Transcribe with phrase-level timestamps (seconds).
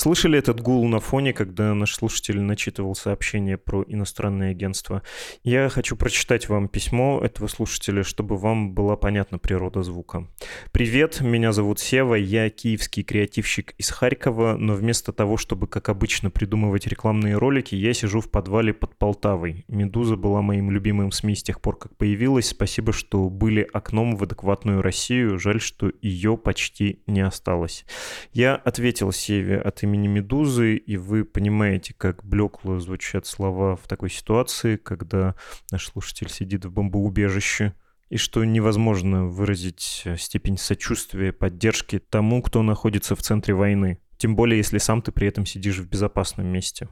[0.00, 5.02] Слышали этот гул на фоне, когда наш слушатель начитывал сообщение про иностранное агентство?
[5.44, 10.26] Я хочу прочитать вам письмо этого слушателя, чтобы вам была понятна природа звука.
[10.72, 16.30] «Привет, меня зовут Сева, я киевский креативщик из Харькова, но вместо того, чтобы, как обычно,
[16.30, 19.66] придумывать рекламные ролики, я сижу в подвале под Полтавой.
[19.68, 22.48] «Медуза» была моим любимым СМИ с тех пор, как появилась.
[22.48, 25.38] Спасибо, что были окном в адекватную Россию.
[25.38, 27.84] Жаль, что ее почти не осталось.
[28.32, 33.88] Я ответил Севе от имени имени Медузы, и вы понимаете, как блекло звучат слова в
[33.88, 35.34] такой ситуации, когда
[35.70, 37.74] наш слушатель сидит в бомбоубежище,
[38.08, 43.98] и что невозможно выразить степень сочувствия, поддержки тому, кто находится в центре войны.
[44.16, 46.88] Тем более, если сам ты при этом сидишь в безопасном месте.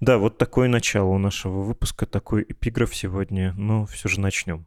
[0.00, 4.64] Да, вот такое начало у нашего выпуска, такой эпиграф сегодня, но все же начнем.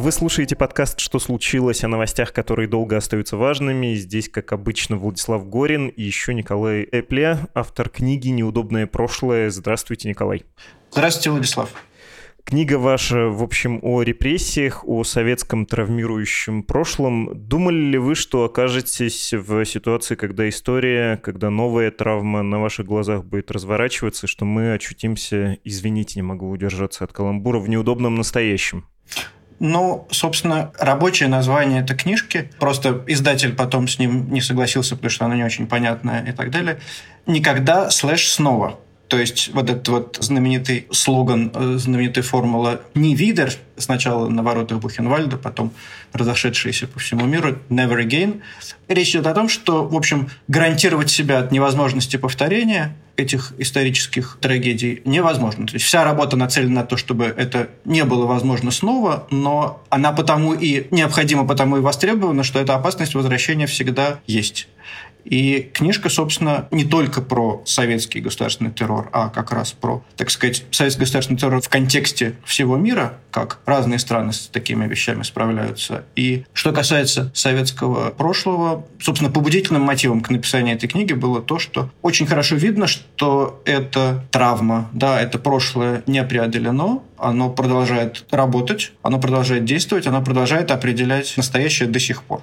[0.00, 3.96] Вы слушаете подкаст «Что случилось?» о новостях, которые долго остаются важными.
[3.96, 9.50] Здесь, как обычно, Владислав Горин и еще Николай Эпле, автор книги «Неудобное прошлое».
[9.50, 10.44] Здравствуйте, Николай.
[10.92, 11.70] Здравствуйте, Владислав.
[12.44, 17.30] Книга ваша, в общем, о репрессиях, о советском травмирующем прошлом.
[17.34, 23.24] Думали ли вы, что окажетесь в ситуации, когда история, когда новая травма на ваших глазах
[23.24, 28.84] будет разворачиваться, что мы очутимся, извините, не могу удержаться от каламбура, в неудобном настоящем?
[29.60, 35.24] Ну, собственно, рабочее название этой книжки, просто издатель потом с ним не согласился, потому что
[35.24, 36.78] оно не очень понятное и так далее.
[37.26, 38.78] Никогда слэш снова.
[39.08, 44.78] То есть вот этот вот знаменитый слоган, э, знаменитая формула «не видер», сначала на воротах
[44.80, 45.72] Бухенвальда, потом
[46.12, 48.42] разошедшиеся по всему миру «never again».
[48.86, 55.02] Речь идет о том, что, в общем, гарантировать себя от невозможности повторения этих исторических трагедий
[55.04, 55.66] невозможно.
[55.66, 60.12] То есть вся работа нацелена на то, чтобы это не было возможно снова, но она
[60.12, 64.68] потому и необходима, потому и востребована, что эта опасность возвращения всегда есть.
[65.28, 70.64] И книжка, собственно, не только про советский государственный террор, а как раз про, так сказать,
[70.70, 76.04] советский государственный террор в контексте всего мира, как разные страны с такими вещами справляются.
[76.16, 81.90] И что касается советского прошлого, собственно, побудительным мотивом к написанию этой книги было то, что
[82.00, 89.20] очень хорошо видно, что это травма, да, это прошлое не преодолено, оно продолжает работать, оно
[89.20, 92.42] продолжает действовать, оно продолжает определять настоящее до сих пор.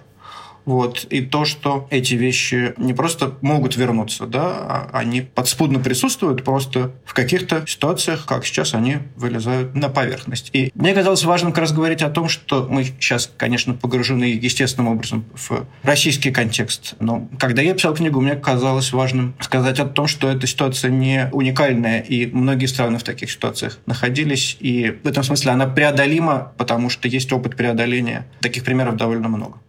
[0.66, 1.06] Вот.
[1.10, 6.92] И то, что эти вещи не просто могут вернуться, да, а они подспудно присутствуют, просто
[7.06, 10.50] в каких-то ситуациях, как сейчас, они вылезают на поверхность.
[10.54, 14.94] И мне казалось важным как раз говорить о том, что мы сейчас, конечно, погружены естественным
[14.94, 16.96] образом в российский контекст.
[17.00, 21.30] Но когда я писал книгу, мне казалось важным сказать о том, что эта ситуация не
[21.32, 24.58] уникальная, и многие страны в таких ситуациях находились.
[24.60, 28.28] И в этом смысле она преодолима, потому что есть опыт преодоления.
[28.42, 29.60] Таких примеров довольно много.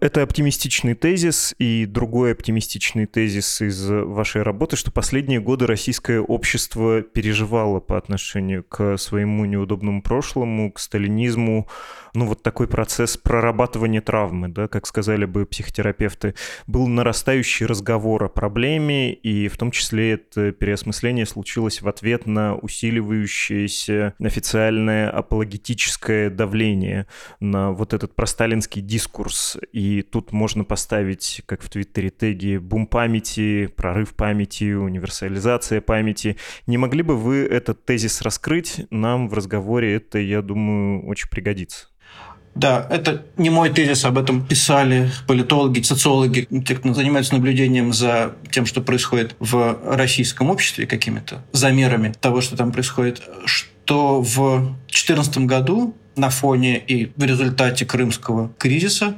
[0.00, 7.02] Это оптимистичный тезис, и другой оптимистичный тезис из вашей работы, что последние годы российское общество
[7.02, 11.68] переживало по отношению к своему неудобному прошлому, к сталинизму,
[12.16, 16.34] ну, вот такой процесс прорабатывания травмы, да, как сказали бы психотерапевты,
[16.66, 22.56] был нарастающий разговор о проблеме, и в том числе это переосмысление случилось в ответ на
[22.56, 27.06] усиливающееся официальное апологетическое давление
[27.38, 29.58] на вот этот просталинский дискурс.
[29.72, 36.38] И тут можно поставить, как в Твиттере, теги «бум памяти», «прорыв памяти», «универсализация памяти».
[36.66, 38.86] Не могли бы вы этот тезис раскрыть?
[38.90, 41.88] Нам в разговоре это, я думаю, очень пригодится.
[42.56, 48.34] Да, это не мой тезис, об этом писали политологи, социологи, те, кто занимаются наблюдением за
[48.50, 55.38] тем, что происходит в российском обществе, какими-то замерами того, что там происходит, что в 2014
[55.38, 59.16] году на фоне и в результате крымского кризиса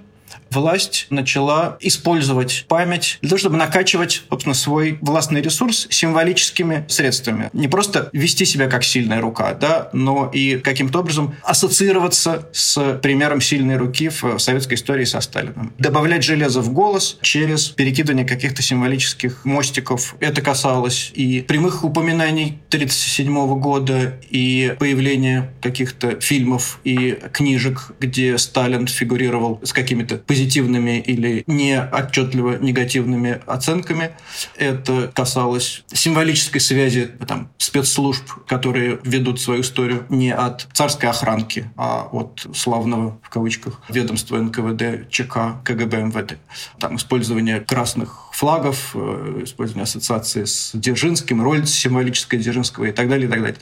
[0.51, 7.51] власть начала использовать память для того, чтобы накачивать, собственно, свой властный ресурс символическими средствами.
[7.53, 13.41] Не просто вести себя как сильная рука, да, но и каким-то образом ассоциироваться с примером
[13.41, 15.73] сильной руки в советской истории со Сталином.
[15.79, 20.15] Добавлять железо в голос через перекидывание каких-то символических мостиков.
[20.21, 28.87] Это касалось и прямых упоминаний 1937 года, и появления каких-то фильмов и книжек, где Сталин
[28.87, 34.13] фигурировал с какими-то позитивными или не отчетливо негативными оценками.
[34.57, 42.09] Это касалось символической связи там, спецслужб, которые ведут свою историю не от царской охранки, а
[42.11, 46.39] от славного, в кавычках, ведомства НКВД, ЧК, КГБ, МВД.
[46.79, 53.27] Там использование красных флагов, э, использование ассоциации с Дзержинским, роль символическая Дзержинского и так далее,
[53.27, 53.59] и так далее.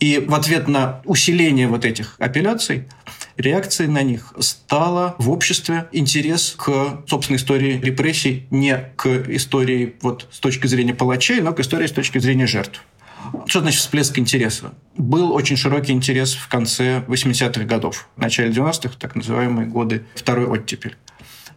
[0.00, 2.88] И в ответ на усиление вот этих апелляций,
[3.40, 10.28] реакцией на них стало в обществе интерес к собственной истории репрессий, не к истории вот
[10.30, 12.82] с точки зрения палачей, но к истории с точки зрения жертв.
[13.46, 14.72] Что значит всплеск интереса?
[14.96, 20.46] Был очень широкий интерес в конце 80-х годов, в начале 90-х, так называемые годы второй
[20.46, 20.96] оттепель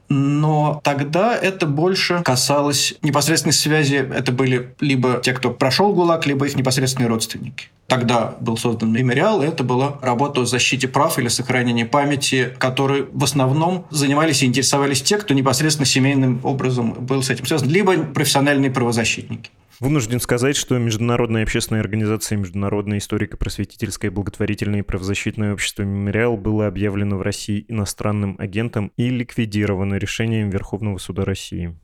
[0.09, 3.95] но тогда это больше касалось непосредственной связи.
[3.95, 7.69] Это были либо те, кто прошел ГУЛАГ, либо их непосредственные родственники.
[7.87, 13.07] Тогда был создан мемориал, и это была работа о защите прав или сохранении памяти, которые
[13.11, 17.97] в основном занимались и интересовались те, кто непосредственно семейным образом был с этим связан, либо
[17.97, 19.51] профессиональные правозащитники.
[19.79, 27.17] Вынужден сказать, что Международная общественная организация Международное историко-просветительское благотворительное и правозащитное общество «Мемориал» было объявлено
[27.17, 31.75] в России иностранным агентом и ликвидировано решением Верховного суда России.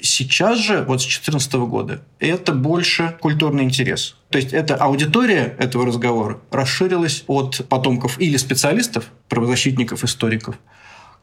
[0.00, 4.16] Сейчас же, вот с 2014 года, это больше культурный интерес.
[4.30, 10.58] То есть эта аудитория этого разговора расширилась от потомков или специалистов, правозащитников, историков,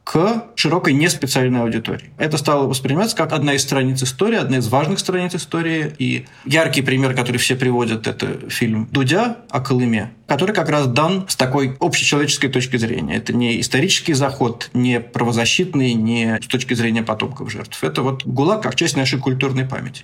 [0.03, 2.11] к широкой неспециальной аудитории.
[2.17, 5.93] Это стало восприниматься как одна из страниц истории, одна из важных страниц истории.
[5.97, 11.25] И яркий пример, который все приводят, это фильм Дудя о Колыме, который как раз дан
[11.29, 13.15] с такой общечеловеческой точки зрения.
[13.15, 17.81] Это не исторический заход, не правозащитный, не с точки зрения потомков жертв.
[17.83, 20.03] Это вот ГУЛАГ как часть нашей культурной памяти.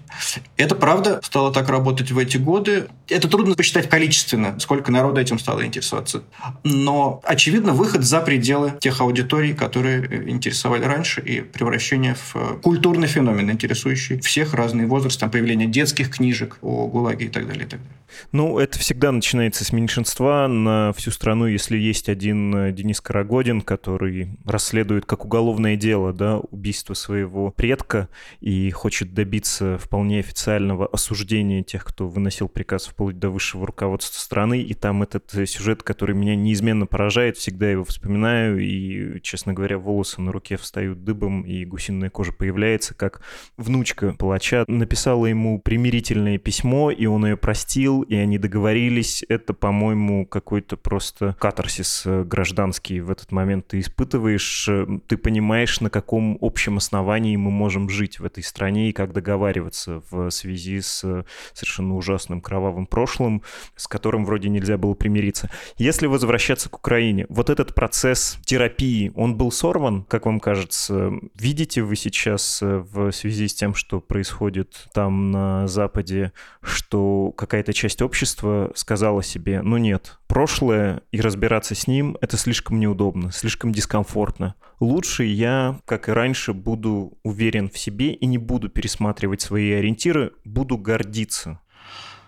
[0.56, 2.88] Это правда стало так работать в эти годы.
[3.10, 6.24] Это трудно посчитать количественно, сколько народа этим стало интересоваться.
[6.64, 13.52] Но, очевидно, выход за пределы тех аудиторий, которые интересовали раньше, и превращение в культурный феномен,
[13.52, 17.66] интересующий всех разные возрасты, там, появление детских книжек о ГУЛАГе и так далее.
[17.66, 18.00] И так далее.
[18.32, 20.48] Ну, это всегда начинается с меньшинства.
[20.48, 26.38] На всю страну, если есть один э, Денис Карагодин, который расследует как уголовное дело, да,
[26.38, 28.10] убийство своего предка
[28.42, 34.62] и хочет добиться вполне официального осуждения тех, кто выносил приказ вплоть до высшего руководства страны.
[34.62, 39.78] И там этот э, сюжет, который меня неизменно поражает, всегда его вспоминаю, и, честно говоря,
[39.80, 43.22] волосы на руке встают дыбом, и гусиная кожа появляется, как
[43.58, 49.24] внучка палача написала ему примирительное письмо, и он ее простил, и они договорились.
[49.30, 54.68] Это, по-моему, какой-то просто катарсис э, гражданский в этот момент ты испытываешь.
[54.70, 59.14] Э, ты понимаешь, на каком общем основании мы можем жить в этой стране и как
[59.14, 61.24] договариваться в связи с э,
[61.54, 63.42] совершенно ужасным кровавым прошлым,
[63.76, 65.50] с которым вроде нельзя было примириться.
[65.78, 71.12] Если возвращаться к Украине, вот этот процесс терапии, он был сорван, как вам кажется?
[71.36, 76.34] Видите вы сейчас в связи с тем, что происходит там на Западе,
[76.64, 82.80] что какая-то часть общества сказала себе, ну нет, прошлое и разбираться с ним— это слишком
[82.80, 84.56] неудобно, слишком дискомфортно.
[84.80, 90.32] Лучше я, как и раньше, буду уверен в себе и не буду пересматривать свои ориентиры,
[90.46, 91.60] буду гордиться.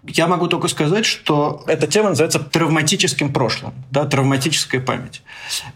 [0.07, 5.21] Я могу только сказать, что эта тема называется травматическим прошлым, да, травматическая память.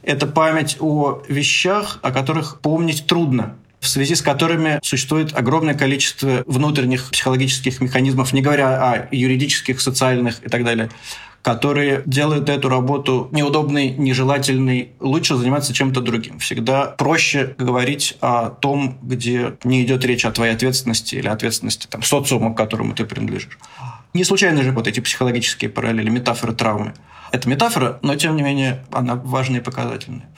[0.01, 6.43] Это память о вещах, о которых помнить трудно, в связи с которыми существует огромное количество
[6.47, 10.89] внутренних психологических механизмов, не говоря о юридических, социальных и так далее,
[11.43, 14.93] которые делают эту работу неудобной, нежелательной.
[14.99, 16.39] Лучше заниматься чем-то другим.
[16.39, 22.01] Всегда проще говорить о том, где не идет речь о твоей ответственности или ответственности там,
[22.01, 23.59] социума, к которому ты принадлежишь.
[24.15, 26.93] Не случайно же вот эти психологические параллели, метафоры травмы.
[27.33, 30.29] Это метафора, но тем не менее она важная и показательная.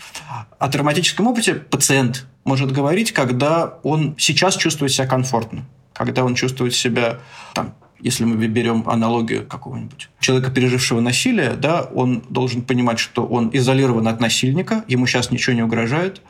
[0.57, 6.73] О травматическом опыте пациент может говорить, когда он сейчас чувствует себя комфортно, когда он чувствует
[6.73, 7.19] себя
[7.53, 13.51] там, если мы берем аналогию какого-нибудь человека, пережившего насилие, да, он должен понимать, что он
[13.53, 16.23] изолирован от насильника, ему сейчас ничего не угрожает,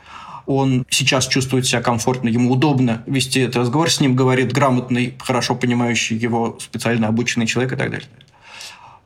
[0.48, 5.54] он сейчас чувствует себя комфортно, ему удобно вести этот разговор, с ним говорит грамотный, хорошо
[5.54, 8.08] понимающий его специально обученный человек и так далее.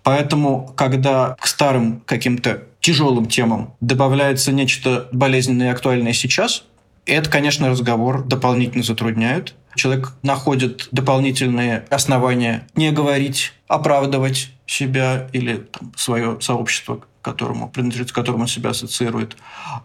[0.04, 6.62] Поэтому, когда к старым каким-то тяжелым темам добавляется нечто болезненное и актуальное сейчас,
[7.06, 9.54] это, конечно, разговор дополнительно затрудняет.
[9.75, 18.12] Человек находит дополнительные основания не говорить, оправдывать себя или там, свое сообщество, которому принадлежит, с
[18.12, 19.37] которым он себя ассоциирует,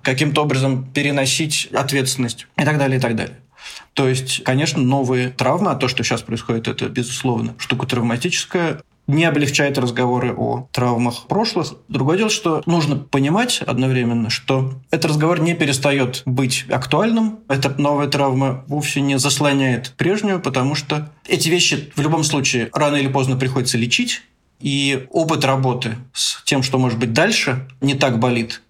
[0.01, 3.37] каким-то образом переносить ответственность и так далее, и так далее.
[3.93, 8.81] То есть, конечно, новые травмы, а то, что сейчас происходит, это, безусловно, штука травматическая.
[9.07, 11.75] Не облегчает разговоры о травмах прошлых.
[11.87, 17.39] Другое дело, что нужно понимать одновременно, что этот разговор не перестает быть актуальным.
[17.47, 22.97] Эта новая травма вовсе не заслоняет прежнюю, потому что эти вещи в любом случае рано
[22.97, 24.21] или поздно приходится лечить.
[24.59, 28.63] И опыт работы с тем, что может быть дальше, не так болит,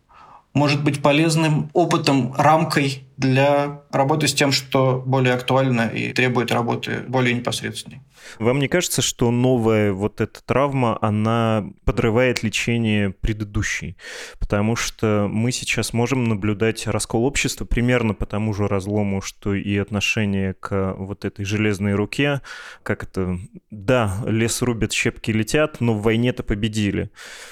[0.53, 7.03] может быть полезным опытом, рамкой для работы с тем, что более актуально и требует работы
[7.07, 8.01] более непосредственной.
[8.39, 13.97] Вам не кажется, что новая вот эта травма, она подрывает лечение предыдущей?
[14.39, 19.77] Потому что мы сейчас можем наблюдать раскол общества примерно по тому же разлому, что и
[19.77, 22.41] отношение к вот этой железной руке.
[22.83, 23.39] Как это?
[23.71, 27.09] Да, лес рубят, щепки летят, но в войне-то победили.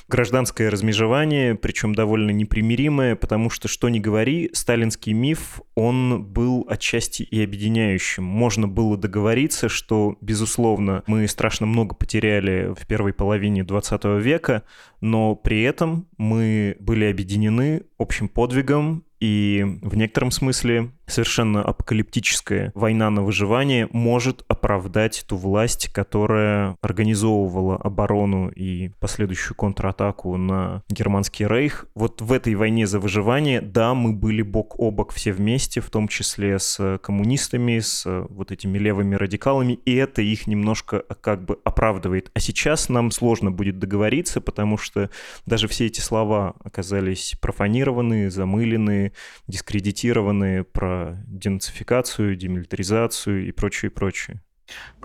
[0.07, 7.23] Гражданское размежевание, причем довольно непримиримое, потому что, что ни говори, сталинский миф, он был отчасти
[7.23, 8.23] и объединяющим.
[8.23, 14.63] Можно было договориться, что, безусловно, мы страшно много потеряли в первой половине 20 века,
[15.01, 23.09] но при этом мы были объединены общим подвигом и в некотором смысле совершенно апокалиптическая война
[23.09, 31.85] на выживание может оправдать ту власть, которая организовывала оборону и последующую контратаку на германский рейх.
[31.95, 35.89] Вот в этой войне за выживание, да, мы были бок о бок все вместе, в
[35.89, 41.59] том числе с коммунистами, с вот этими левыми радикалами, и это их немножко как бы
[41.63, 42.31] оправдывает.
[42.33, 45.09] А сейчас нам сложно будет договориться, потому что
[45.45, 49.13] даже все эти слова оказались профанированы, замылены,
[49.47, 50.94] дискредитированы про
[51.27, 54.41] денацификацию, демилитаризацию и прочее, прочее.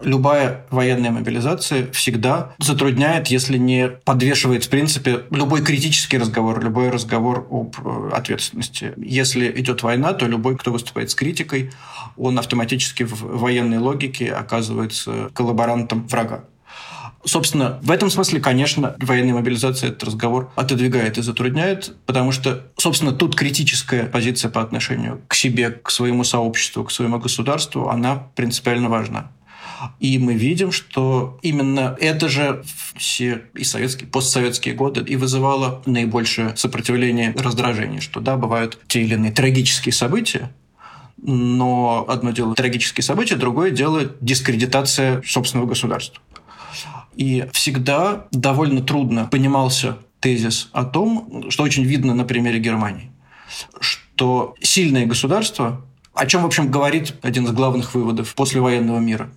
[0.02, 7.46] Любая военная мобилизация всегда затрудняет, если не подвешивает, в принципе, любой критический разговор, любой разговор
[7.50, 8.94] об э, ответственности.
[8.96, 11.70] Если идет война, то любой, кто выступает с критикой,
[12.16, 16.44] он автоматически в военной логике оказывается коллаборантом врага.
[17.24, 23.12] Собственно, в этом смысле, конечно, военная мобилизация этот разговор отодвигает и затрудняет, потому что, собственно,
[23.12, 28.88] тут критическая позиция по отношению к себе, к своему сообществу, к своему государству, она принципиально
[28.88, 29.30] важна.
[29.98, 32.62] И мы видим, что именно это же
[32.96, 39.02] все и советские, постсоветские годы и вызывало наибольшее сопротивление и раздражение, что да, бывают те
[39.02, 40.52] или иные трагические события,
[41.22, 46.22] но одно дело трагические события, другое дело дискредитация собственного государства.
[47.20, 53.10] И всегда довольно трудно понимался тезис о том, что очень видно на примере Германии,
[53.78, 55.84] что сильное государство,
[56.14, 59.28] о чем, в общем, говорит один из главных выводов послевоенного мира.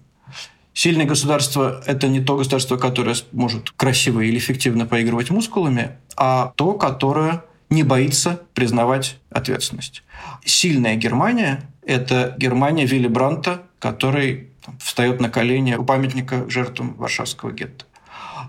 [0.74, 6.76] Сильное государство– это не то государство, которое может красиво или эффективно поигрывать мускулами, а то,
[6.76, 10.04] которое не боится признавать ответственность.
[10.46, 17.86] Сильная Германия– это Германия Вилли Бранта, который встает на колени у памятника жертвам Варшавского гетто.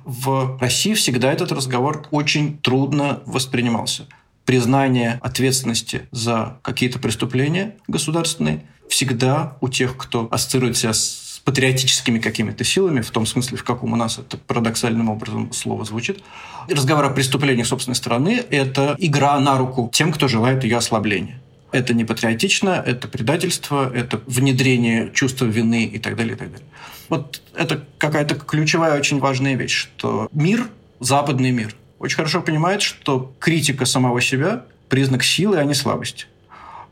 [0.05, 4.07] В России всегда этот разговор очень трудно воспринимался.
[4.45, 12.65] Признание ответственности за какие-то преступления государственные всегда у тех, кто ассоциирует себя с патриотическими какими-то
[12.65, 16.23] силами, в том смысле, в каком у нас это парадоксальным образом слово звучит.
[16.69, 21.41] Разговор о преступлениях собственной страны– это игра на руку тем, кто желает ее ослабления
[21.75, 26.67] это не патриотично, это предательство, это внедрение чувства вины и так далее, и так далее.
[27.09, 30.69] Вот это какая-то ключевая, очень важная вещь, что мир,
[31.01, 36.27] западный мир, очень хорошо понимает, что критика самого себя– признак силы, а не слабости.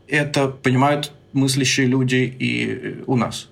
[0.08, 3.48] Это понимают мыслящие люди и у нас.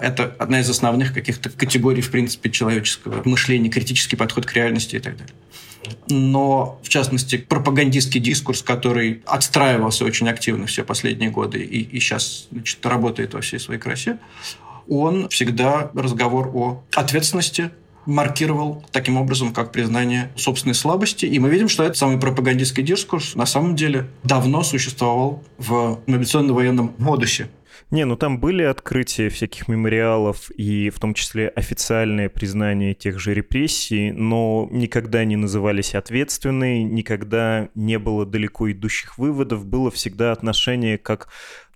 [0.00, 5.00] Это одна из основных каких-то категорий, в принципе, человеческого мышления, критический подход к реальности и
[5.00, 5.34] так далее
[6.08, 12.48] но, в частности, пропагандистский дискурс, который отстраивался очень активно все последние годы и, и сейчас
[12.50, 14.18] значит, работает во всей своей красе,
[14.88, 17.70] он всегда разговор о ответственности
[18.06, 21.26] маркировал таким образом, как признание собственной слабости.
[21.26, 26.94] И мы видим, что этот самый пропагандистский дискурс на самом деле давно существовал в мобилизационно-военном
[26.96, 27.50] модусе.
[27.90, 33.32] Не, ну там были открытия всяких мемориалов и в том числе официальное признание тех же
[33.32, 40.98] репрессий, но никогда не назывались ответственные, никогда не было далеко идущих выводов, было всегда отношение
[40.98, 41.28] как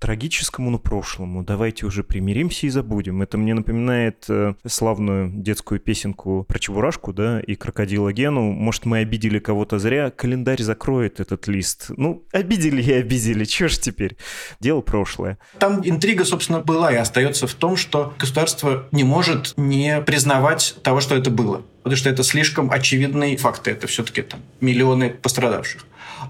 [0.03, 1.45] трагическому, но прошлому.
[1.45, 3.23] Давайте уже примиримся и забудем.
[3.23, 8.51] Это мне напоминает э, славную детскую песенку про Чебурашку, да, и крокодила Гену.
[8.51, 11.93] Может, мы обидели кого-то зря, календарь закроет этот лист.
[11.97, 14.17] Ну, обидели и обидели, чё ж теперь?
[14.59, 15.39] Дело прошлое.
[15.61, 21.01] Там интрига, собственно, была и остается в том, что государство не может не признавать того,
[21.01, 21.63] что это было.
[21.83, 25.85] Потому что это слишком очевидные факты, это все-таки там миллионы пострадавших.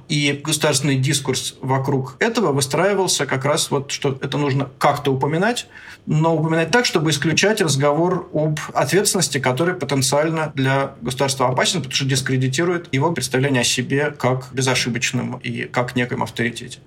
[0.09, 5.67] И государственный дискурс вокруг этого выстраивался как раз вот, что это нужно как-то упоминать,
[6.07, 12.05] но упоминать так, чтобы исключать разговор об ответственности, который потенциально для государства опасен, потому что
[12.05, 16.79] дискредитирует его представление о себе как безошибочным и как некоем авторитете.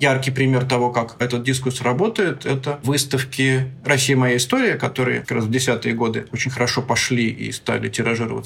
[0.00, 4.14] Яркий пример того, как этот дискурс работает, это выставки «Россия.
[4.14, 7.88] Моя история», которые как раз в десятые годы очень хорошо пошли и стали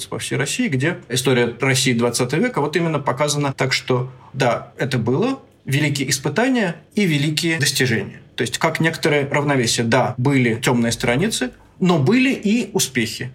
[0.09, 4.97] по всей России, где история России 20 века вот именно показана так, что да, это
[4.97, 8.21] было, великие испытания и великие достижения.
[8.35, 9.85] То есть как некоторое равновесие.
[9.85, 13.31] Да, были темные страницы, но были и успехи.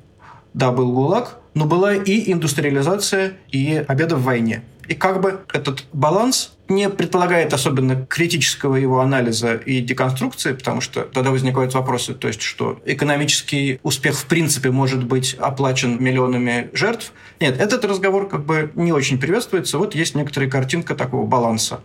[0.54, 4.62] Да, был ГУЛАГ, но была и индустриализация, и победа в войне.
[4.88, 11.02] И как бы этот баланс не предполагает особенно критического его анализа и деконструкции, потому что
[11.02, 17.12] тогда возникают вопросы, то есть что экономический успех в принципе может быть оплачен миллионами жертв.
[17.40, 19.78] Нет, этот разговор как бы не очень приветствуется.
[19.78, 21.80] Вот есть некоторая картинка такого баланса.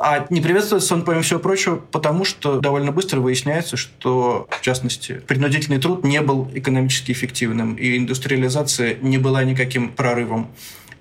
[0.00, 5.20] А не приветствуется он, помимо всего прочего, потому что довольно быстро выясняется, что, в частности,
[5.26, 10.50] принудительный труд не был экономически эффективным, и индустриализация не была никаким прорывом.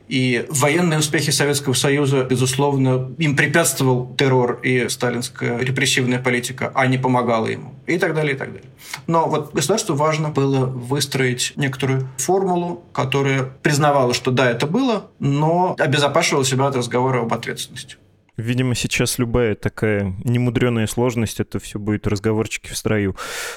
[0.08, 6.98] И военные успехи Советского Союза, безусловно, им препятствовал террор и сталинская репрессивная политика, а не
[6.98, 7.76] помогала ему.
[7.86, 8.70] И так далее, и так далее.
[9.08, 15.76] Но вот государству важно было выстроить некоторую формулу, которая признавала, что да, это было, но
[15.78, 17.98] обезопашивала себя от разговора об ответственности.
[18.38, 23.16] Видимо, сейчас любая такая немудреная сложность, это все будет разговорчики в строю.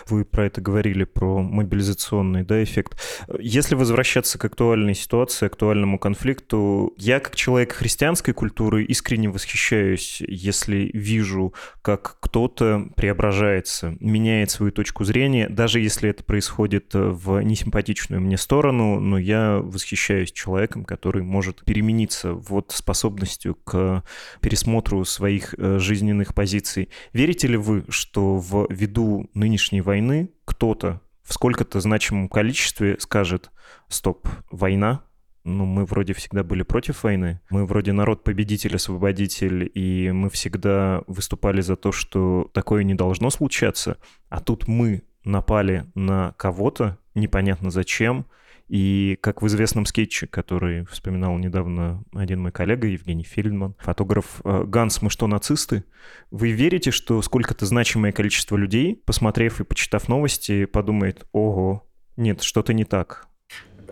[0.08, 2.98] Вы про это говорили, про мобилизационный да, эффект.
[3.38, 10.90] Если возвращаться к актуальной ситуации, актуальному конфликту, я как человек христианской культуры искренне восхищаюсь, если
[10.94, 18.38] вижу, как кто-то преображается, меняет свою точку зрения, даже если это происходит в несимпатичную мне
[18.38, 24.02] сторону, но я восхищаюсь человеком, который может перемениться вот способностью к
[24.40, 26.88] пересмотру пересмотру своих э, жизненных позиций.
[27.12, 33.50] Верите ли вы, что в виду нынешней войны кто-то в сколько-то значимом количестве скажет
[33.88, 35.02] «стоп, война,
[35.44, 37.40] ну, мы вроде всегда были против войны.
[37.50, 43.96] Мы вроде народ-победитель, освободитель, и мы всегда выступали за то, что такое не должно случаться.
[44.28, 48.26] А тут мы напали на кого-то, непонятно зачем,
[48.70, 54.62] и как в известном скетче, который вспоминал недавно один мой коллега, Евгений Фельдман, фотограф э,
[54.64, 55.82] «Ганс, мы что, нацисты?»
[56.30, 61.84] Вы верите, что сколько-то значимое количество людей, посмотрев и почитав новости, подумает «Ого,
[62.16, 63.26] нет, что-то не так,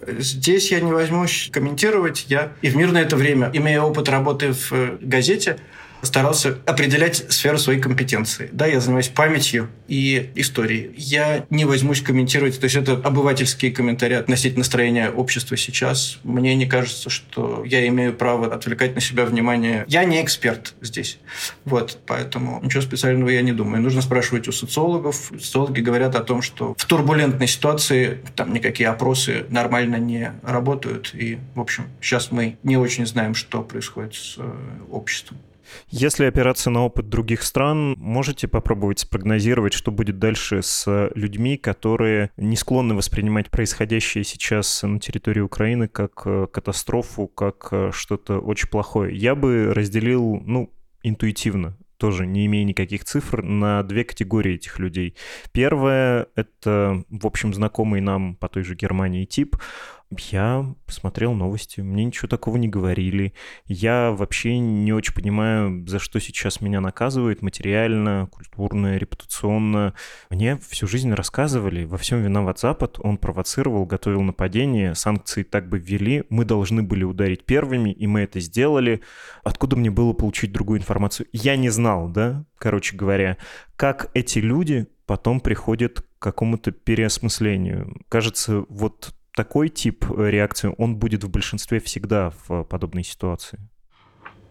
[0.06, 2.26] Здесь я не возьмусь комментировать.
[2.28, 5.58] Я и в мирное это время, имея опыт работы в э, газете,
[6.02, 8.48] старался определять сферу своей компетенции.
[8.52, 10.92] Да, я занимаюсь памятью и историей.
[10.96, 16.18] Я не возьмусь комментировать, то есть это обывательские комментарии относительно настроения общества сейчас.
[16.24, 19.84] Мне не кажется, что я имею право отвлекать на себя внимание.
[19.88, 21.18] Я не эксперт здесь.
[21.64, 23.82] Вот, поэтому ничего специального я не думаю.
[23.82, 25.30] Нужно спрашивать у социологов.
[25.38, 31.14] Социологи говорят о том, что в турбулентной ситуации там никакие опросы нормально не работают.
[31.14, 34.42] И, в общем, сейчас мы не очень знаем, что происходит с э,
[34.90, 35.38] обществом.
[35.88, 42.30] Если опираться на опыт других стран, можете попробовать спрогнозировать, что будет дальше с людьми, которые
[42.36, 48.68] не склонны воспринимать происходящее сейчас на территории Украины как э, катастрофу, как э, что-то очень
[48.68, 49.16] плохое.
[49.16, 55.16] Я бы разделил, ну, интуитивно тоже не имея никаких цифр, на две категории этих людей.
[55.52, 59.56] Первое— это, в общем, знакомый нам по той же Германии тип—
[60.10, 63.34] я посмотрел новости, мне ничего такого не говорили.
[63.66, 69.94] Я вообще не очень понимаю, за что сейчас меня наказывают материально, культурно, репутационно.
[70.30, 75.78] Мне всю жизнь рассказывали, во всем виноват Запад, он провоцировал, готовил нападение, санкции так бы
[75.78, 79.02] ввели, мы должны были ударить первыми, и мы это сделали.
[79.44, 81.26] Откуда мне было получить другую информацию?
[81.32, 83.36] Я не знал, да, короче говоря,
[83.76, 87.96] как эти люди потом приходят к какому-то переосмыслению.
[88.08, 93.60] Кажется, вот такой тип э, реакции, он будет в большинстве всегда в подобной ситуации?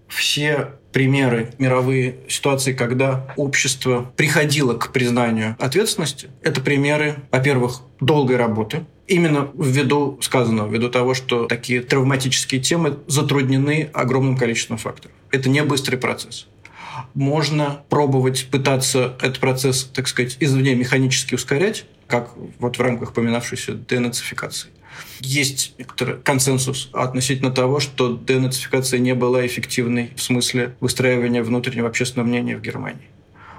[0.08, 8.86] Все примеры мировые ситуации, когда общество приходило к признанию ответственности, это примеры, во-первых, долгой работы,
[9.08, 15.14] именно ввиду сказанного, ввиду того, что такие травматические темы затруднены огромным количеством факторов.
[15.32, 16.48] Это не быстрый процесс
[17.14, 23.74] можно пробовать пытаться этот процесс, так сказать, извне механически ускорять, как вот в рамках поминавшейся
[23.74, 24.70] денацификации.
[25.20, 32.28] Есть некоторый консенсус относительно того, что денацификация не была эффективной в смысле выстраивания внутреннего общественного
[32.28, 33.08] мнения в Германии.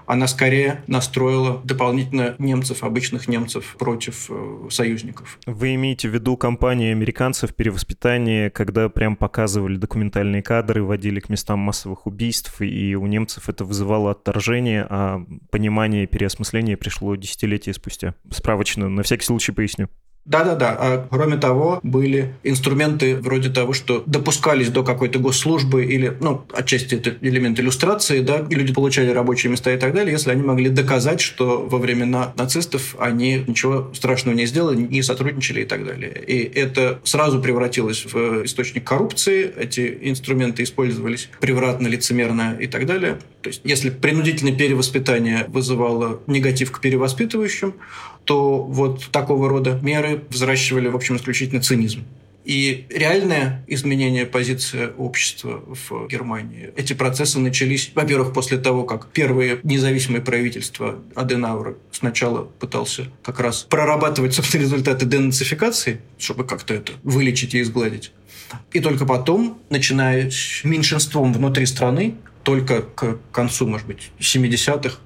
[0.09, 5.39] она скорее настроила дополнительно немцев, обычных немцев против э, союзников.
[5.45, 11.59] Вы имеете в виду кампанию американцев перевоспитания, когда прям показывали документальные кадры, водили к местам
[11.59, 18.15] массовых убийств, и у немцев это вызывало отторжение, а понимание переосмысления пришло десятилетия спустя.
[18.31, 19.91] Справочно, на всякий случай поясню.
[20.29, 20.77] Да-да-да.
[20.79, 26.97] А кроме того, были инструменты вроде того, что допускались до какой-то госслужбы или, ну, отчасти
[26.97, 30.69] это элемент иллюстрации, да, и люди получали рабочие места и так далее, если они могли
[30.69, 36.23] доказать, что во времена нацистов они ничего страшного не сделали, не сотрудничали и так далее.
[36.27, 43.19] И это сразу превратилось в источник коррупции, эти инструменты использовались превратно, лицемерно и так далее.
[43.41, 47.75] То есть, если принудительное перевоспитание вызывало негатив к перевоспитывающим,
[48.29, 52.05] то вот такого рода меры взращивали, в общем, исключительно цинизм.
[52.45, 59.61] И реальное изменение позиции общества в Германии, эти процессы начались, во-первых, после того, как первые
[59.63, 67.55] независимые правительства Аденаура сначала пытался как раз прорабатывать, собственно, результаты денацификации, чтобы как-то это вылечить
[67.55, 68.13] и изгладить.
[68.75, 74.99] И только потом, начиная с меньшинством внутри страны, только к концу, может быть, 70-х,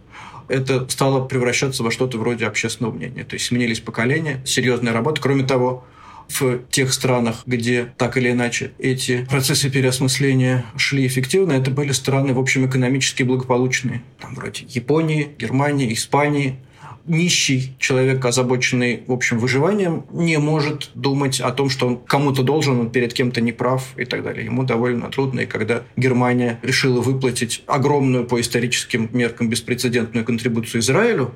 [0.48, 3.24] это стало превращаться во что-то вроде общественного мнения.
[3.24, 5.20] То есть сменились поколения, серьезная работа.
[5.20, 5.84] Кроме того,
[6.28, 12.32] в тех странах, где так или иначе эти процессы переосмысления шли эффективно, это были страны,
[12.32, 14.02] в общем, экономически благополучные.
[14.20, 16.56] Там вроде Японии, Германии, Испании–
[17.06, 22.78] нищий человек, озабоченный, в общем, выживанием, не может думать о том, что он кому-то должен,
[22.80, 24.44] он перед кем-то не прав и так далее.
[24.44, 25.40] Ему довольно трудно.
[25.40, 31.32] И когда Германия решила выплатить огромную по историческим меркам беспрецедентную контрибуцию Израилю,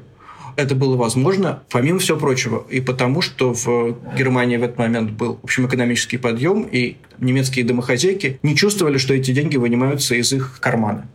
[0.56, 5.38] это было возможно, помимо всего прочего, и потому, что в Германии в этот момент был,
[5.42, 10.58] в общем, экономический подъем, и немецкие домохозяйки не чувствовали, что эти деньги вынимаются из их
[10.60, 11.08] кармана.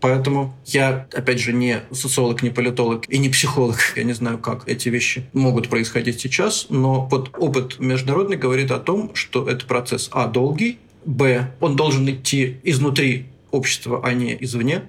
[0.00, 3.78] Поэтому я, опять же, не социолог, не политолог и не психолог.
[3.96, 8.78] Я не знаю, как эти вещи могут происходить сейчас, но вот опыт международный говорит о
[8.78, 14.82] том, что это процесс, а, долгий, б, он должен идти изнутри общества, а не извне.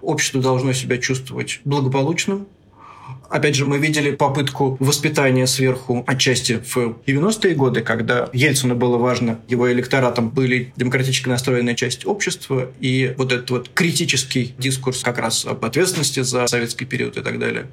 [0.00, 2.46] Общество должно себя чувствовать благополучным,
[3.28, 9.40] Опять же, мы видели попытку воспитания сверху отчасти в 90-е годы, когда Ельцину было важно,
[9.48, 15.44] его электоратом были демократически настроенная часть общества, и вот этот вот критический дискурс как раз
[15.44, 17.66] об ответственности за советский период и так далее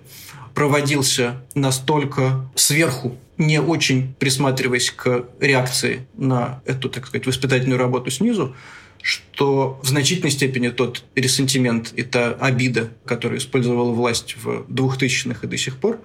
[0.58, 8.56] проводился настолько сверху, не очень присматриваясь к реакции на эту, так сказать, воспитательную работу снизу,
[9.01, 15.47] что в значительной степени тот ресентимент и та обида, которую использовала власть в 2000-х и
[15.47, 15.99] до сих пор,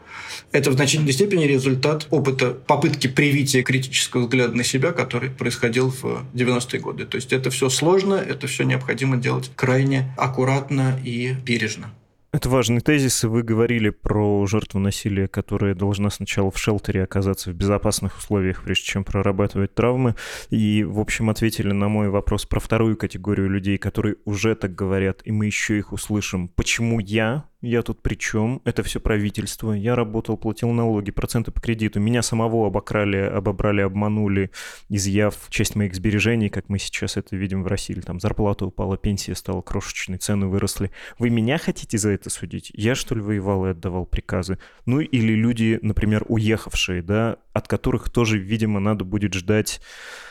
[0.53, 6.25] это в значительной степени результат опыта попытки привития критического взгляда на себя, который происходил в
[6.35, 7.07] 90-е годы.
[7.07, 11.93] То есть это все сложно, это все необходимо делать крайне аккуратно и бережно.
[12.35, 17.51] Это важный тезис, и вы говорили про жертву насилия, которая должна сначала в шелтере оказаться
[17.51, 20.15] в безопасных условиях, прежде чем прорабатывать травмы.
[20.49, 25.21] И, в общем, ответили на мой вопрос про вторую категорию людей, которые уже так говорят,
[25.27, 26.49] и мы еще их услышим.
[26.49, 28.61] Почему я я тут при чем?
[28.65, 29.73] Это все правительство.
[29.73, 32.01] Я работал, платил налоги, проценты по кредиту.
[32.01, 34.51] Меня самого обокрали, обобрали, обманули,
[34.89, 37.95] изъяв часть моих сбережений, как мы сейчас это видим в России.
[37.95, 40.91] Там зарплата упала, пенсия стала крошечной, цены выросли.
[41.19, 42.73] Вы меня хотите за это судить?
[42.75, 44.59] Я, что ли, воевал и отдавал приказы?
[44.85, 49.81] Ну или люди, например, уехавшие, да, от которых тоже, видимо, надо будет ждать,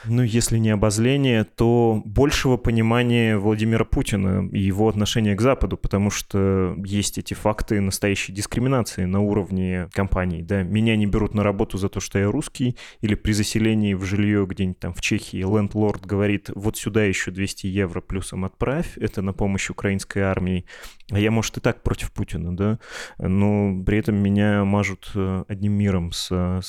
[0.05, 6.09] ну, если не обозления, то большего понимания Владимира Путина и его отношения к Западу, потому
[6.09, 10.41] что есть эти факты настоящей дискриминации на уровне компаний.
[10.41, 10.63] Да?
[10.63, 14.45] Меня не берут на работу за то, что я русский, или при заселении в жилье
[14.47, 19.33] где-нибудь там в Чехии лендлорд говорит, вот сюда еще 200 евро плюсом отправь, это на
[19.33, 20.65] помощь украинской армии.
[21.11, 22.79] А я, может, и так против Путина, да,
[23.19, 26.61] но при этом меня мажут э, одним миром с э,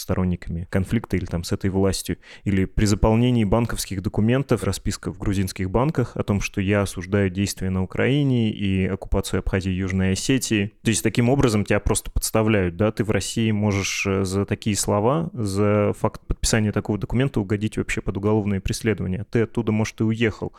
[0.43, 2.19] сторонниками конфликта или там с этой властью.
[2.45, 7.71] Или при заполнении банковских документов, расписка в грузинских банках о том, что я осуждаю действия
[7.71, 10.73] на Украине и оккупацию Абхазии и Южной Осетии.
[10.83, 14.77] То есть таким образом тебя просто подставляют, да, ты в России можешь э, за такие
[14.77, 19.25] слова, за факт подписания такого документа угодить вообще под уголовное преследование.
[19.31, 20.53] Ты оттуда, может, и уехал.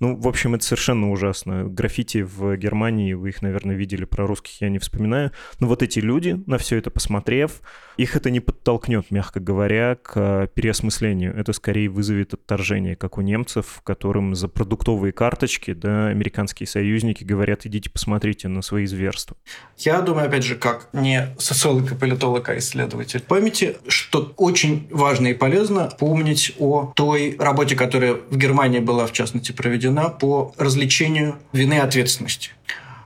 [0.00, 1.64] Ну, в общем, это совершенно ужасно.
[1.64, 5.32] Граффити в Германии вы их, наверное, видели, про русских я не вспоминаю.
[5.58, 7.60] Но вот эти люди, на все это посмотрев,
[7.96, 11.36] их это не подтолкнет, мягко говоря, к переосмыслению.
[11.36, 17.66] Это скорее вызовет отторжение, как у немцев, которым за продуктовые карточки, да, американские союзники говорят,
[17.66, 19.36] идите посмотрите на свои зверства.
[19.76, 25.26] Я думаю, опять же, как не социолог и политолог, а исследователь памяти, что очень важно
[25.28, 31.36] и полезно помнить о той работе, которая в Германии была, в частности, проведена по развлечению
[31.52, 32.52] вины и ответственности.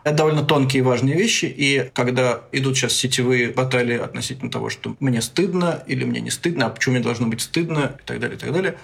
[0.05, 4.95] Это довольно тонкие и важные вещи, и когда идут сейчас сетевые баталии относительно того, что
[5.01, 8.37] мне стыдно или мне не стыдно, а почему мне должно быть стыдно и так далее,
[8.37, 8.75] и так далее,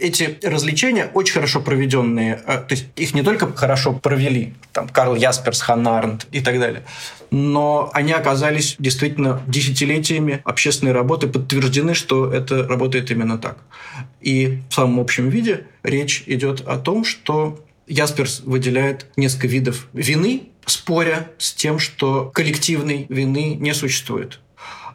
[0.00, 2.40] эти развлечения очень хорошо проведенные.
[2.46, 6.58] А, то есть их не только хорошо провели, там Карл Ясперс, Ханна Арнdt и так
[6.58, 6.84] далее,
[7.30, 13.58] но они оказались действительно десятилетиями общественной работы подтверждены, что это работает именно так.
[14.20, 17.58] И в самом общем виде речь идет о том, что
[17.90, 24.38] Ясперс выделяет несколько видов вины, споря с тем, что коллективной вины не существует.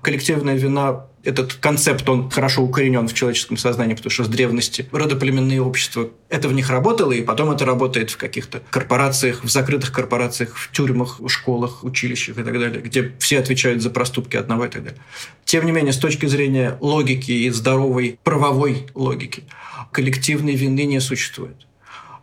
[0.01, 5.62] Коллективная вина этот концепт, он хорошо укоренен в человеческом сознании, потому что с древности родоплеменные
[5.62, 10.55] общества, это в них работало, и потом это работает в каких-то корпорациях, в закрытых корпорациях,
[10.55, 14.69] в тюрьмах, в школах, училищах и так далее, где все отвечают за проступки одного и
[14.69, 15.01] так далее.
[15.43, 19.43] Тем не менее, с точки зрения логики и здоровой правовой логики,
[19.91, 21.64] коллективной вины не существует.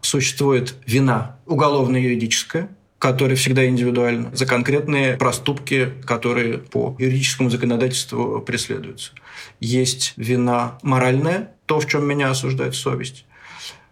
[0.02, 9.12] Существует вина уголовно-юридическая, которые всегда индивидуально, за конкретные проступки, которые по юридическому законодательству преследуются.
[9.58, 13.24] Есть вина моральная, то, в чем меня осуждает совесть.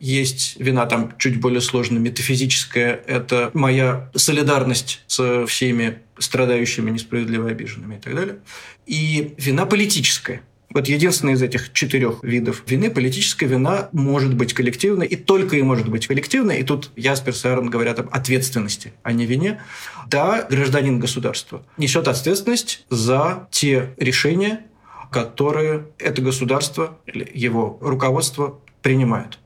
[0.01, 3.01] Есть вина там чуть более сложная, метафизическая.
[3.07, 8.39] Это моя солидарность со всеми страдающими, несправедливо обиженными и так далее.
[8.87, 10.43] И вина политическая.
[10.73, 15.63] Вот единственный из этих четырех видов вины, политическая вина может быть коллективной, и только и
[15.63, 16.61] может быть коллективной.
[16.61, 19.61] И тут Яспер и Аарон говорят об ответственности, а не вине.
[20.07, 24.65] Да, гражданин государства несет ответственность за те решения,
[25.11, 29.40] которые это государство или его руководство принимает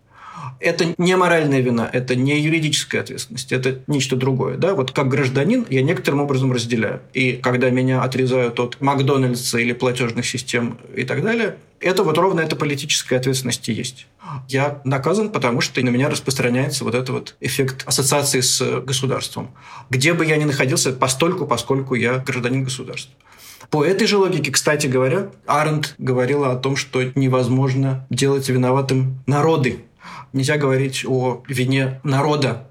[0.60, 4.56] это не моральная вина, это не юридическая ответственность, это нечто другое.
[4.56, 4.74] Да?
[4.74, 7.00] Вот как гражданин я некоторым образом разделяю.
[7.12, 12.40] И когда меня отрезают от Макдональдса или платежных систем и так далее, это вот ровно
[12.40, 14.06] эта политическая ответственность и есть.
[14.48, 19.50] Я наказан, потому что на меня распространяется вот этот вот эффект ассоциации с государством.
[19.90, 23.12] Где бы я ни находился, постольку, поскольку я гражданин государства.
[23.70, 29.84] По этой же логике, кстати говоря, Арендт говорила о том, что невозможно делать виноватым народы
[30.32, 32.68] нельзя говорить о вине народа.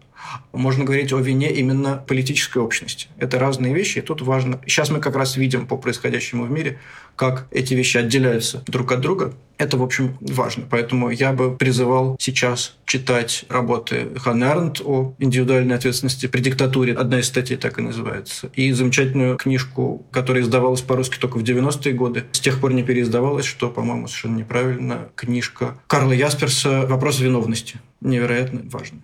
[0.52, 3.08] Можно говорить о вине именно политической общности.
[3.18, 4.60] Это разные вещи, и тут важно.
[4.66, 6.80] Сейчас мы как раз видим по происходящему в мире,
[7.16, 9.34] как эти вещи отделяются друг от друга.
[9.64, 10.66] Это, в общем, важно.
[10.70, 16.94] Поэтому я бы призывал сейчас читать работы Ханны Арендт о индивидуальной ответственности при диктатуре.
[16.94, 18.52] Одна из статей так и называется.
[18.56, 23.46] И замечательную книжку, которая издавалась по-русски только в 90-е годы, с тех пор не переиздавалась,
[23.46, 25.08] что, по-моему, совершенно неправильно.
[25.16, 27.78] Книжка Карла Ясперса «Вопрос виновности».
[28.02, 29.04] Невероятно важная.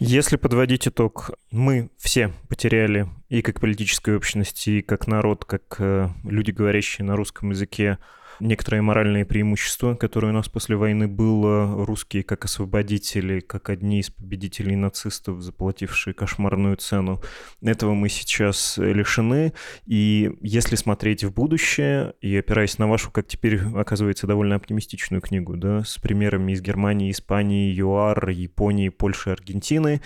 [0.00, 6.08] Если подводить итог, мы все потеряли и как политическая общность, и как народ, как э,
[6.24, 7.98] люди, говорящие на русском языке,
[8.40, 11.84] некоторые моральные преимущества, которые у нас после войны было.
[11.84, 17.20] Русские как освободители, как одни из победителей нацистов, заплатившие кошмарную цену.
[17.62, 19.52] Этого мы сейчас лишены.
[19.86, 25.56] И если смотреть в будущее, и опираясь на вашу, как теперь оказывается, довольно оптимистичную книгу,
[25.56, 30.00] да, с примерами из Германии, Испании, ЮАР, Японии, Польши, Аргентины,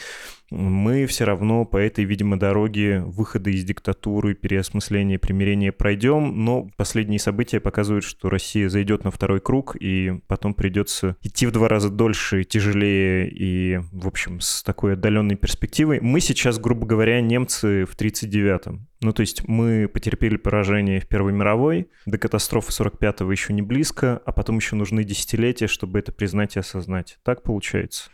[0.50, 7.18] мы все равно по этой, видимо, дороге выхода из диктатуры, переосмысления, примирения пройдем, но последние
[7.18, 11.90] события показывают, что Россия зайдет на второй круг, и потом придется идти в два раза
[11.90, 16.00] дольше, тяжелее и, в общем, с такой отдаленной перспективой.
[16.00, 18.87] Мы сейчас, грубо говоря, немцы в 39-м.
[19.00, 24.20] Ну, то есть мы потерпели поражение в Первой мировой, до катастрофы 45-го еще не близко,
[24.24, 27.18] а потом еще нужны десятилетия, чтобы это признать и осознать.
[27.22, 28.11] Так получается?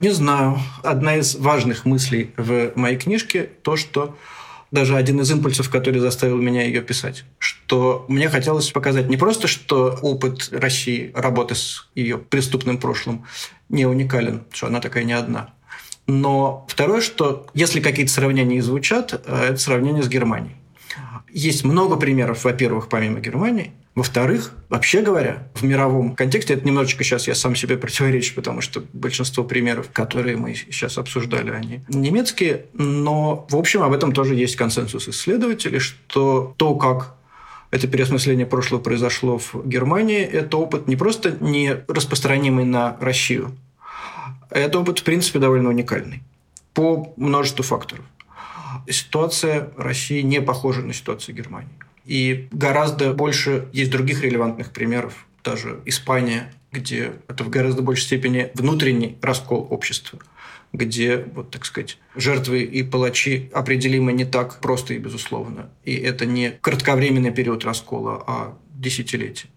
[0.00, 0.58] Не знаю.
[0.84, 4.16] Одна из важных мыслей в моей книжке то, что
[4.70, 9.48] даже один из импульсов, который заставил меня ее писать, что мне хотелось показать не просто,
[9.48, 13.24] что опыт России работы с ее преступным прошлым
[13.68, 15.52] не уникален, что она такая не одна.
[16.06, 20.56] Но второе, что если какие-то сравнения звучат, э, это сравнение с Германией.
[21.32, 27.26] Есть много примеров, во-первых, помимо Германии, во-вторых, вообще говоря, в мировом контексте, это немножечко сейчас
[27.26, 33.46] я сам себе противоречу, потому что большинство примеров, которые мы сейчас обсуждали, они немецкие, но,
[33.50, 37.16] в общем, об этом тоже есть консенсус исследователей, что то, как
[37.72, 43.50] это переосмысление прошлого произошло в Германии, это опыт не просто не распространимый на Россию,
[44.50, 46.22] это опыт, в принципе, довольно уникальный
[46.72, 48.04] по множеству факторов.
[48.90, 51.70] Ситуация России не похожа на ситуацию Германии.
[52.04, 55.26] И гораздо больше есть других релевантных примеров.
[55.44, 60.18] Даже Испания, где это в гораздо большей степени внутренний раскол общества
[60.72, 65.70] где, вот так сказать, жертвы и палачи определимы не так просто и безусловно.
[65.84, 69.50] И это не кратковременный период раскола, а десятилетие.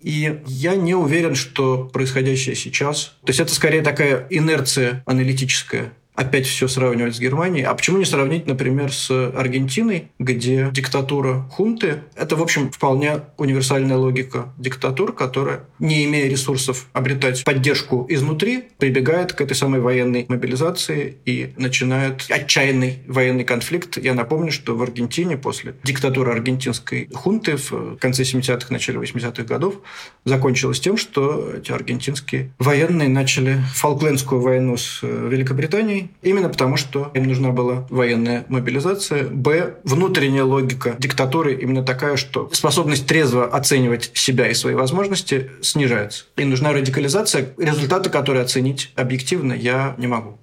[0.00, 3.16] И я не уверен, что происходящее сейчас...
[3.24, 5.92] То есть это скорее такая инерция аналитическая
[6.22, 7.64] опять все сравнивать с Германией.
[7.64, 13.96] А почему не сравнить, например, с Аргентиной, где диктатура хунты– это, в общем, вполне универсальная
[13.96, 21.18] логика диктатур, которая, не имея ресурсов обретать поддержку изнутри, прибегает к этой самой военной мобилизации
[21.24, 23.98] и начинает отчаянный военный конфликт.
[23.98, 29.76] Я напомню, что в Аргентине после диктатуры аргентинской хунты в конце 70-х, начале 80-х годов
[30.24, 37.10] закончилось тем, что эти аргентинские военные начали Фолклендскую войну с э, Великобританией, именно потому, что
[37.14, 39.24] им нужна была военная мобилизация.
[39.28, 39.76] Б.
[39.84, 46.24] Внутренняя логика диктатуры именно такая, что способность трезво оценивать себя и свои возможности снижается.
[46.36, 50.38] И нужна радикализация, результаты которой оценить объективно я не могу.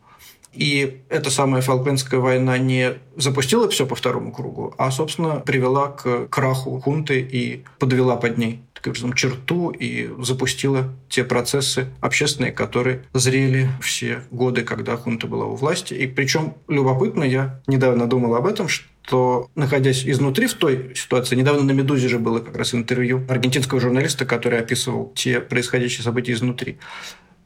[0.53, 6.27] И эта самая Фолклендская война не запустила все по второму кругу, а, собственно, привела к
[6.27, 13.69] краху хунты и подвела под ней такую черту и запустила те процессы общественные, которые зрели
[13.81, 15.93] все годы, когда хунта была у власти.
[15.93, 21.63] И причем любопытно, я недавно думал об этом, что находясь изнутри в той ситуации, недавно
[21.63, 26.77] на «Медузе» же было как раз интервью аргентинского журналиста, который описывал те происходящие события изнутри.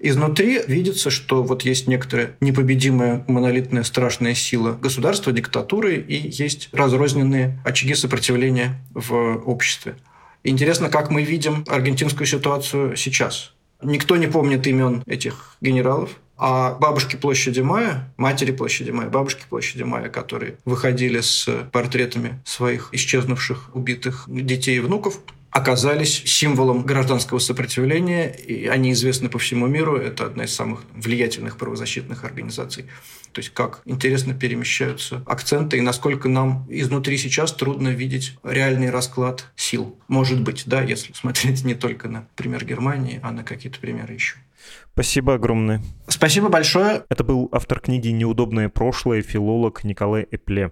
[0.05, 7.57] Изнутри видится, что вот есть некоторая непобедимая монолитная страшная сила государства, диктатуры, и есть разрозненные
[7.63, 9.13] очаги сопротивления в
[9.45, 9.95] обществе.
[10.43, 13.53] Интересно, как мы видим аргентинскую ситуацию сейчас.
[13.81, 19.83] Никто не помнит имен этих генералов, а бабушки площади Мая, матери площади Мая, бабушки площади
[19.83, 25.19] Мая, которые выходили с портретами своих исчезнувших, убитых детей и внуков,
[25.53, 29.95] оказались символом гражданского сопротивления, и они известны по всему миру.
[29.95, 32.85] Это одна из самых влиятельных правозащитных организаций.
[33.33, 39.45] То есть как интересно перемещаются акценты и насколько нам изнутри сейчас трудно видеть реальный расклад
[39.55, 39.95] сил.
[40.07, 44.37] Может быть, да, если смотреть не только на пример Германии, а на какие-то примеры еще.
[44.93, 45.81] Спасибо огромное.
[46.07, 47.03] Спасибо большое.
[47.09, 50.69] Это был автор книги «Неудобное прошлое» филолог Николай Эпле.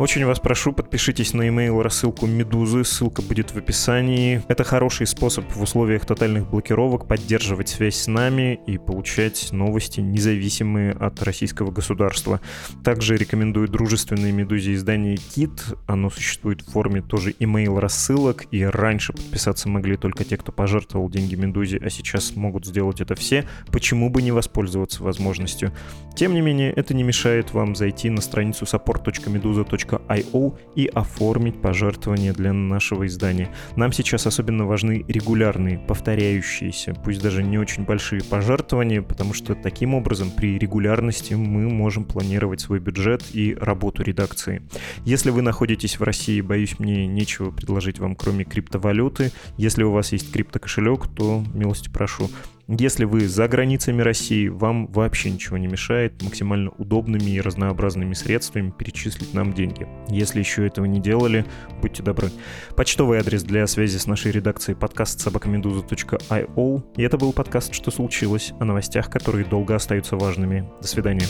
[0.00, 4.42] Очень вас прошу, подпишитесь на email рассылку Медузы, ссылка будет в описании.
[4.48, 10.92] Это хороший способ в условиях тотальных блокировок поддерживать связь с нами и получать новости, независимые
[10.92, 12.40] от российского государства.
[12.82, 15.62] Также рекомендую дружественное Медузе издание Кит.
[15.86, 21.10] Оно существует в форме тоже email рассылок, и раньше подписаться могли только те, кто пожертвовал
[21.10, 23.44] деньги Медузе, а сейчас могут сделать это все.
[23.70, 25.72] Почему бы не воспользоваться возможностью?
[26.16, 32.32] Тем не менее, это не мешает вам зайти на страницу support.meduza.com Io и оформить пожертвование
[32.32, 33.48] для нашего издания.
[33.76, 39.94] Нам сейчас особенно важны регулярные, повторяющиеся, пусть даже не очень большие пожертвования, потому что таким
[39.94, 44.62] образом при регулярности мы можем планировать свой бюджет и работу редакции.
[45.04, 49.32] Если вы находитесь в России, боюсь, мне нечего предложить вам, кроме криптовалюты.
[49.56, 52.30] Если у вас есть криптокошелек, то милости прошу.
[52.78, 58.70] Если вы за границами России, вам вообще ничего не мешает максимально удобными и разнообразными средствами
[58.70, 59.88] перечислить нам деньги.
[60.08, 61.44] Если еще этого не делали,
[61.82, 62.30] будьте добры.
[62.76, 66.84] Почтовый адрес для связи с нашей редакцией подкаст собакамедуза.io.
[66.96, 70.70] И это был подкаст «Что случилось?» о новостях, которые долго остаются важными.
[70.80, 71.26] До свидания.